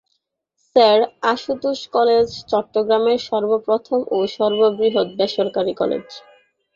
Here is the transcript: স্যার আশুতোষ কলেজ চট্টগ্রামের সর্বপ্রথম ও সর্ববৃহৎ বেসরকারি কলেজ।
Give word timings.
স্যার 0.65 0.99
আশুতোষ 1.31 1.79
কলেজ 1.95 2.27
চট্টগ্রামের 2.51 3.19
সর্বপ্রথম 3.29 3.99
ও 4.11 4.27
সর্ববৃহৎ 4.35 5.07
বেসরকারি 5.19 5.73
কলেজ। 5.73 6.05